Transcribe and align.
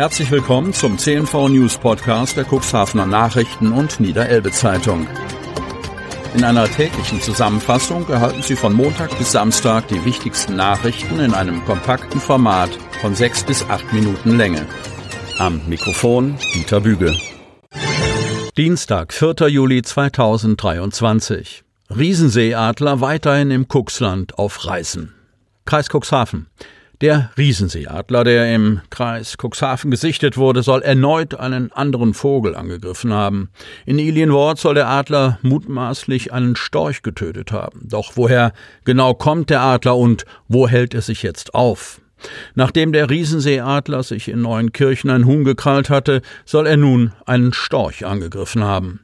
Herzlich 0.00 0.30
willkommen 0.30 0.72
zum 0.72 0.96
CNV 0.96 1.50
News 1.50 1.76
Podcast 1.76 2.34
der 2.34 2.46
Cuxhavener 2.46 3.04
Nachrichten 3.04 3.70
und 3.70 4.00
Niederelbe 4.00 4.50
Zeitung. 4.50 5.06
In 6.34 6.42
einer 6.42 6.64
täglichen 6.70 7.20
Zusammenfassung 7.20 8.08
erhalten 8.08 8.40
Sie 8.40 8.56
von 8.56 8.72
Montag 8.72 9.18
bis 9.18 9.32
Samstag 9.32 9.88
die 9.88 10.02
wichtigsten 10.06 10.56
Nachrichten 10.56 11.20
in 11.20 11.34
einem 11.34 11.62
kompakten 11.66 12.18
Format 12.18 12.70
von 13.02 13.14
sechs 13.14 13.44
bis 13.44 13.62
acht 13.68 13.92
Minuten 13.92 14.38
Länge. 14.38 14.64
Am 15.38 15.60
Mikrofon 15.68 16.38
Dieter 16.54 16.80
Büge. 16.80 17.14
Dienstag, 18.56 19.12
4. 19.12 19.48
Juli 19.48 19.82
2023. 19.82 21.62
Riesenseeadler 21.94 23.02
weiterhin 23.02 23.50
im 23.50 23.66
Cuxland 23.68 24.38
auf 24.38 24.64
Reisen. 24.64 25.12
Kreis 25.66 25.90
Cuxhaven. 25.90 26.46
Der 27.00 27.30
Riesenseeadler, 27.38 28.24
der 28.24 28.54
im 28.54 28.82
Kreis 28.90 29.38
Cuxhaven 29.42 29.90
gesichtet 29.90 30.36
wurde, 30.36 30.62
soll 30.62 30.82
erneut 30.82 31.34
einen 31.34 31.72
anderen 31.72 32.12
Vogel 32.12 32.54
angegriffen 32.54 33.10
haben. 33.10 33.48
In 33.86 33.98
Ilienwort 33.98 34.58
soll 34.58 34.74
der 34.74 34.88
Adler 34.88 35.38
mutmaßlich 35.40 36.30
einen 36.30 36.56
Storch 36.56 37.00
getötet 37.02 37.52
haben. 37.52 37.88
Doch 37.88 38.12
woher 38.16 38.52
genau 38.84 39.14
kommt 39.14 39.48
der 39.48 39.62
Adler 39.62 39.96
und 39.96 40.26
wo 40.46 40.68
hält 40.68 40.92
er 40.92 41.00
sich 41.00 41.22
jetzt 41.22 41.54
auf? 41.54 42.02
Nachdem 42.54 42.92
der 42.92 43.08
Riesenseeadler 43.08 44.02
sich 44.02 44.28
in 44.28 44.42
Neuenkirchen 44.42 45.08
ein 45.08 45.24
Huhn 45.24 45.44
gekrallt 45.44 45.88
hatte, 45.88 46.20
soll 46.44 46.66
er 46.66 46.76
nun 46.76 47.14
einen 47.24 47.54
Storch 47.54 48.04
angegriffen 48.04 48.62
haben. 48.62 49.00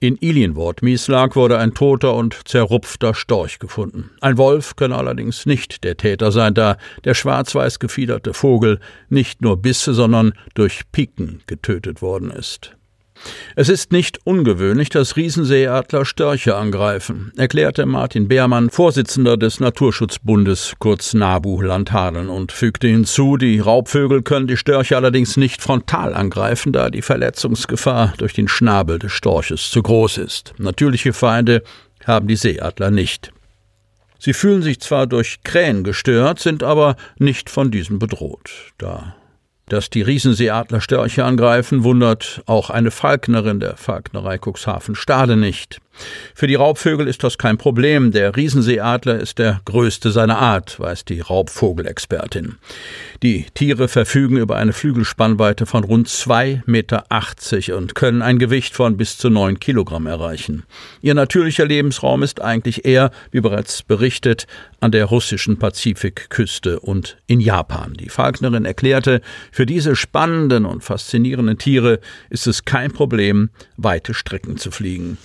In 0.00 0.14
Ilienwort 0.14 0.80
Mieslag 0.80 1.34
wurde 1.34 1.58
ein 1.58 1.74
toter 1.74 2.14
und 2.14 2.46
zerrupfter 2.46 3.14
Storch 3.14 3.58
gefunden. 3.58 4.10
Ein 4.20 4.38
Wolf 4.38 4.76
könne 4.76 4.94
allerdings 4.94 5.44
nicht 5.44 5.82
der 5.82 5.96
Täter 5.96 6.30
sein, 6.30 6.54
da 6.54 6.76
der 7.02 7.14
schwarz-weiß 7.14 7.80
gefiederte 7.80 8.32
Vogel 8.32 8.78
nicht 9.08 9.42
nur 9.42 9.56
Bisse, 9.56 9.94
sondern 9.94 10.34
durch 10.54 10.82
Piken 10.92 11.42
getötet 11.48 12.00
worden 12.00 12.30
ist. 12.30 12.77
Es 13.56 13.68
ist 13.68 13.92
nicht 13.92 14.18
ungewöhnlich, 14.24 14.88
dass 14.88 15.16
Riesenseeadler 15.16 16.04
Störche 16.04 16.56
angreifen, 16.56 17.32
erklärte 17.36 17.86
Martin 17.86 18.28
Beermann, 18.28 18.70
Vorsitzender 18.70 19.36
des 19.36 19.60
Naturschutzbundes, 19.60 20.74
kurz 20.78 21.14
NABU 21.14 21.60
Landhadeln, 21.62 22.28
und 22.28 22.52
fügte 22.52 22.88
hinzu, 22.88 23.36
die 23.36 23.58
Raubvögel 23.58 24.22
können 24.22 24.46
die 24.46 24.56
Störche 24.56 24.96
allerdings 24.96 25.36
nicht 25.36 25.62
frontal 25.62 26.14
angreifen, 26.14 26.72
da 26.72 26.90
die 26.90 27.02
Verletzungsgefahr 27.02 28.14
durch 28.18 28.32
den 28.32 28.48
Schnabel 28.48 28.98
des 28.98 29.12
Storches 29.12 29.70
zu 29.70 29.82
groß 29.82 30.18
ist. 30.18 30.54
Natürliche 30.58 31.12
Feinde 31.12 31.62
haben 32.06 32.28
die 32.28 32.36
Seeadler 32.36 32.90
nicht. 32.90 33.32
Sie 34.18 34.32
fühlen 34.32 34.62
sich 34.62 34.80
zwar 34.80 35.06
durch 35.06 35.42
Krähen 35.44 35.84
gestört, 35.84 36.40
sind 36.40 36.62
aber 36.62 36.96
nicht 37.18 37.50
von 37.50 37.70
diesen 37.70 37.98
bedroht. 37.98 38.50
Da 38.76 39.14
dass 39.68 39.90
die 39.90 40.02
Riesenseeadler 40.02 40.80
Störche 40.80 41.24
angreifen, 41.24 41.84
wundert 41.84 42.42
auch 42.46 42.70
eine 42.70 42.90
Falknerin 42.90 43.60
der 43.60 43.76
Falknerei 43.76 44.38
Cuxhaven 44.38 44.94
Stade 44.94 45.36
nicht. 45.36 45.80
Für 46.34 46.46
die 46.46 46.54
Raubvögel 46.54 47.06
ist 47.08 47.24
das 47.24 47.38
kein 47.38 47.58
Problem. 47.58 48.12
Der 48.12 48.36
Riesenseeadler 48.36 49.18
ist 49.18 49.38
der 49.38 49.60
größte 49.64 50.10
seiner 50.10 50.38
Art, 50.38 50.78
weiß 50.78 51.04
die 51.04 51.20
Raubvogelexpertin. 51.20 52.56
Die 53.22 53.46
Tiere 53.54 53.88
verfügen 53.88 54.36
über 54.36 54.56
eine 54.56 54.72
Flügelspannweite 54.72 55.66
von 55.66 55.84
rund 55.84 56.08
2,80 56.08 56.62
Meter 56.66 57.76
und 57.76 57.94
können 57.94 58.22
ein 58.22 58.38
Gewicht 58.38 58.74
von 58.74 58.96
bis 58.96 59.18
zu 59.18 59.28
9 59.28 59.58
Kilogramm 59.58 60.06
erreichen. 60.06 60.64
Ihr 61.02 61.14
natürlicher 61.14 61.66
Lebensraum 61.66 62.22
ist 62.22 62.40
eigentlich 62.40 62.84
eher, 62.84 63.10
wie 63.32 63.40
bereits 63.40 63.82
berichtet, 63.82 64.46
an 64.80 64.92
der 64.92 65.06
russischen 65.06 65.58
Pazifikküste 65.58 66.78
und 66.78 67.16
in 67.26 67.40
Japan. 67.40 67.94
Die 67.94 68.08
Falknerin 68.08 68.64
erklärte, 68.64 69.20
für 69.58 69.66
diese 69.66 69.96
spannenden 69.96 70.64
und 70.64 70.84
faszinierenden 70.84 71.58
Tiere 71.58 71.98
ist 72.30 72.46
es 72.46 72.64
kein 72.64 72.92
Problem, 72.92 73.50
weite 73.76 74.14
Strecken 74.14 74.56
zu 74.56 74.70
fliegen. 74.70 75.18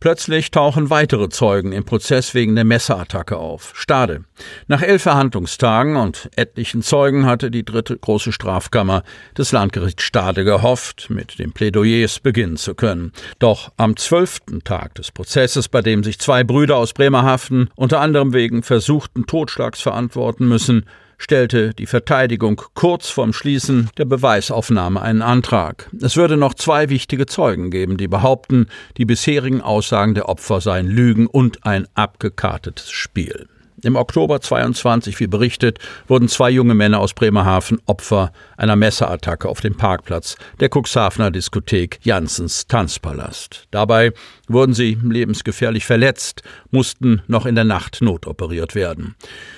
Plötzlich 0.00 0.50
tauchen 0.50 0.90
weitere 0.90 1.28
Zeugen 1.28 1.70
im 1.70 1.84
Prozess 1.84 2.34
wegen 2.34 2.56
der 2.56 2.64
Messerattacke 2.64 3.36
auf. 3.36 3.74
Stade. 3.76 4.24
Nach 4.66 4.82
elf 4.82 5.02
Verhandlungstagen 5.02 5.94
und 5.94 6.30
etlichen 6.34 6.82
Zeugen 6.82 7.24
hatte 7.24 7.52
die 7.52 7.64
dritte 7.64 7.96
große 7.96 8.32
Strafkammer 8.32 9.04
des 9.38 9.52
Landgerichts 9.52 10.02
Stade 10.02 10.42
gehofft, 10.42 11.06
mit 11.08 11.38
den 11.38 11.52
Plädoyers 11.52 12.18
beginnen 12.18 12.56
zu 12.56 12.74
können. 12.74 13.12
Doch 13.38 13.70
am 13.76 13.96
zwölften 13.96 14.64
Tag 14.64 14.96
des 14.96 15.12
Prozesses, 15.12 15.68
bei 15.68 15.80
dem 15.80 16.02
sich 16.02 16.18
zwei 16.18 16.42
Brüder 16.42 16.76
aus 16.76 16.92
Bremerhaven 16.92 17.70
unter 17.76 18.00
anderem 18.00 18.32
wegen 18.32 18.64
versuchten 18.64 19.26
Totschlags 19.26 19.80
verantworten 19.80 20.48
müssen, 20.48 20.86
stellte 21.22 21.72
die 21.72 21.86
Verteidigung 21.86 22.60
kurz 22.74 23.08
vorm 23.08 23.32
Schließen 23.32 23.90
der 23.96 24.06
Beweisaufnahme 24.06 25.00
einen 25.00 25.22
Antrag. 25.22 25.88
Es 26.00 26.16
würde 26.16 26.36
noch 26.36 26.54
zwei 26.54 26.88
wichtige 26.88 27.26
Zeugen 27.26 27.70
geben, 27.70 27.96
die 27.96 28.08
behaupten, 28.08 28.66
die 28.96 29.04
bisherigen 29.04 29.60
Aussagen 29.60 30.14
der 30.14 30.28
Opfer 30.28 30.60
seien 30.60 30.88
Lügen 30.88 31.28
und 31.28 31.64
ein 31.64 31.86
abgekartetes 31.94 32.90
Spiel. 32.90 33.46
Im 33.84 33.96
Oktober 33.96 34.40
22, 34.40 35.18
wie 35.18 35.26
berichtet, 35.26 35.80
wurden 36.06 36.28
zwei 36.28 36.50
junge 36.50 36.74
Männer 36.74 37.00
aus 37.00 37.14
Bremerhaven 37.14 37.80
Opfer 37.86 38.32
einer 38.56 38.76
Messerattacke 38.76 39.48
auf 39.48 39.60
dem 39.60 39.76
Parkplatz 39.76 40.36
der 40.60 40.70
Cuxhavener 40.72 41.32
Diskothek 41.32 41.98
Janssens 42.02 42.68
Tanzpalast. 42.68 43.66
Dabei 43.72 44.12
wurden 44.52 44.74
sie 44.74 44.98
lebensgefährlich 45.02 45.84
verletzt, 45.84 46.42
mussten 46.70 47.22
noch 47.26 47.46
in 47.46 47.54
der 47.54 47.64
Nacht 47.64 47.98
notoperiert 48.00 48.74
werden. 48.74 49.14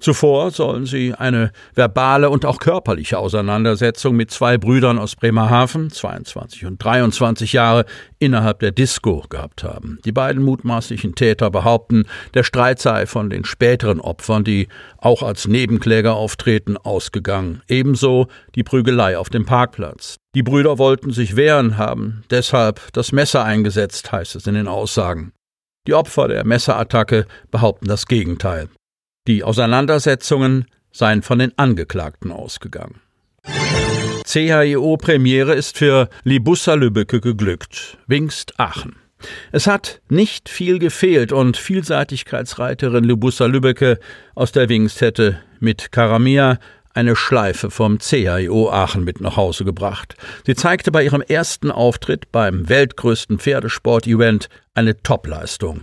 Zuvor 0.00 0.50
sollen 0.50 0.86
sie 0.86 1.14
eine 1.14 1.52
verbale 1.74 2.30
und 2.30 2.44
auch 2.44 2.58
körperliche 2.58 3.18
Auseinandersetzung 3.18 4.16
mit 4.16 4.30
zwei 4.30 4.58
Brüdern 4.58 4.98
aus 4.98 5.16
Bremerhaven, 5.16 5.90
22 5.90 6.66
und 6.66 6.82
23 6.82 7.52
Jahre, 7.52 7.84
innerhalb 8.18 8.60
der 8.60 8.72
Disco 8.72 9.24
gehabt 9.28 9.64
haben. 9.64 9.98
Die 10.04 10.12
beiden 10.12 10.42
mutmaßlichen 10.42 11.14
Täter 11.14 11.50
behaupten, 11.50 12.04
der 12.34 12.42
Streit 12.42 12.80
sei 12.80 13.06
von 13.06 13.30
den 13.30 13.44
späteren 13.44 14.00
Opfern, 14.00 14.44
die 14.44 14.68
auch 14.98 15.22
als 15.22 15.46
Nebenkläger 15.48 16.14
auftreten, 16.14 16.76
ausgegangen. 16.76 17.62
Ebenso 17.68 18.28
die 18.54 18.64
Prügelei 18.64 19.18
auf 19.18 19.30
dem 19.30 19.46
Parkplatz. 19.46 20.16
Die 20.36 20.42
Brüder 20.42 20.76
wollten 20.76 21.12
sich 21.12 21.34
wehren, 21.34 21.78
haben 21.78 22.22
deshalb 22.28 22.92
das 22.92 23.10
Messer 23.10 23.42
eingesetzt, 23.42 24.12
heißt 24.12 24.36
es 24.36 24.46
in 24.46 24.52
den 24.52 24.68
Aussagen. 24.68 25.32
Die 25.86 25.94
Opfer 25.94 26.28
der 26.28 26.44
Messerattacke 26.44 27.24
behaupten 27.50 27.86
das 27.86 28.04
Gegenteil. 28.04 28.68
Die 29.26 29.42
Auseinandersetzungen 29.42 30.66
seien 30.92 31.22
von 31.22 31.38
den 31.38 31.56
Angeklagten 31.56 32.32
ausgegangen. 32.32 33.00
CHIO-Premiere 34.26 35.54
ist 35.54 35.78
für 35.78 36.10
Libussa 36.24 36.74
Lübbecke 36.74 37.22
geglückt. 37.22 37.96
Wingst 38.06 38.60
Aachen. 38.60 38.96
Es 39.52 39.66
hat 39.66 40.02
nicht 40.10 40.50
viel 40.50 40.78
gefehlt 40.78 41.32
und 41.32 41.56
Vielseitigkeitsreiterin 41.56 43.04
Libussa 43.04 43.46
Lübbecke 43.46 43.98
aus 44.34 44.52
der 44.52 44.68
Wingst 44.68 45.00
hätte 45.00 45.40
mit 45.60 45.92
Karamia 45.92 46.58
eine 46.96 47.14
Schleife 47.14 47.70
vom 47.70 47.98
CHIO 47.98 48.70
Aachen 48.70 49.04
mit 49.04 49.20
nach 49.20 49.36
Hause 49.36 49.64
gebracht. 49.64 50.16
Sie 50.46 50.54
zeigte 50.54 50.90
bei 50.90 51.04
ihrem 51.04 51.20
ersten 51.20 51.70
Auftritt 51.70 52.32
beim 52.32 52.68
weltgrößten 52.68 53.38
Pferdesport-Event 53.38 54.48
eine 54.74 55.00
Topleistung. 55.02 55.82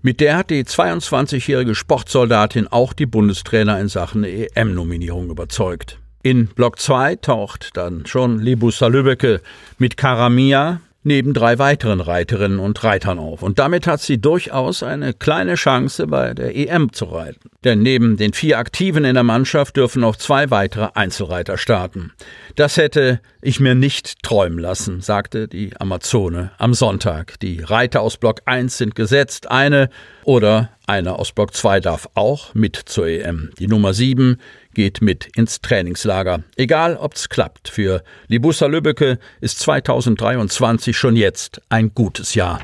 Mit 0.00 0.20
der 0.20 0.36
hat 0.36 0.50
die 0.50 0.64
22-jährige 0.64 1.74
Sportsoldatin 1.74 2.66
auch 2.66 2.92
die 2.92 3.06
Bundestrainer 3.06 3.78
in 3.78 3.88
Sachen 3.88 4.24
EM-Nominierung 4.24 5.30
überzeugt. 5.30 5.98
In 6.24 6.46
Block 6.46 6.80
2 6.80 7.16
taucht 7.16 7.76
dann 7.76 8.06
schon 8.06 8.40
Libussa 8.40 8.86
Lübbecke 8.88 9.40
mit 9.78 9.96
Karamia, 9.96 10.80
neben 11.02 11.34
drei 11.34 11.58
weiteren 11.58 12.00
Reiterinnen 12.00 12.58
und 12.58 12.82
Reitern 12.84 13.18
auf. 13.18 13.42
Und 13.42 13.58
damit 13.58 13.86
hat 13.86 14.00
sie 14.00 14.20
durchaus 14.20 14.82
eine 14.82 15.12
kleine 15.14 15.54
Chance, 15.54 16.06
bei 16.06 16.34
der 16.34 16.54
EM 16.54 16.92
zu 16.92 17.06
reiten. 17.06 17.50
Denn 17.64 17.82
neben 17.82 18.16
den 18.16 18.32
vier 18.32 18.58
Aktiven 18.58 19.04
in 19.04 19.14
der 19.14 19.22
Mannschaft 19.22 19.76
dürfen 19.76 20.00
noch 20.00 20.16
zwei 20.16 20.50
weitere 20.50 20.88
Einzelreiter 20.94 21.58
starten. 21.58 22.12
Das 22.56 22.76
hätte 22.76 23.20
ich 23.40 23.60
mir 23.60 23.74
nicht 23.74 24.22
träumen 24.22 24.58
lassen, 24.58 25.00
sagte 25.00 25.48
die 25.48 25.76
Amazone 25.78 26.52
am 26.58 26.74
Sonntag. 26.74 27.38
Die 27.40 27.60
Reiter 27.60 28.00
aus 28.00 28.16
Block 28.16 28.42
1 28.44 28.78
sind 28.78 28.94
gesetzt. 28.94 29.50
Eine 29.50 29.90
oder 30.24 30.70
einer 30.86 31.18
aus 31.18 31.32
Block 31.32 31.54
2 31.54 31.80
darf 31.80 32.08
auch 32.14 32.54
mit 32.54 32.76
zur 32.76 33.06
EM. 33.06 33.50
Die 33.58 33.68
Nummer 33.68 33.94
7 33.94 34.38
geht 34.74 35.02
mit 35.02 35.28
ins 35.36 35.60
Trainingslager. 35.60 36.42
Egal, 36.56 36.96
ob's 36.96 37.28
klappt. 37.28 37.68
Für 37.68 38.02
Libussa 38.28 38.66
Lübbecke 38.66 39.18
ist 39.40 39.58
2023 39.60 40.96
schon 40.96 41.16
jetzt 41.16 41.60
ein 41.68 41.94
gutes 41.94 42.34
Jahr. 42.34 42.60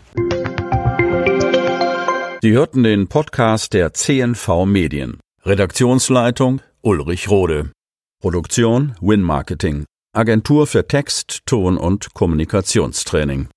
Sie 2.41 2.53
hörten 2.53 2.85
den 2.85 3.09
Podcast 3.09 3.73
der 3.73 3.93
CNV 3.93 4.65
Medien. 4.65 5.19
Redaktionsleitung 5.45 6.61
Ulrich 6.83 7.29
Rode. 7.29 7.73
Produktion 8.21 8.95
Win 9.01 9.23
Marketing. 9.23 9.85
Agentur 10.15 10.67
für 10.67 10.87
Text, 10.87 11.41
Ton 11.47 11.77
und 11.77 12.15
Kommunikationstraining. 12.15 13.49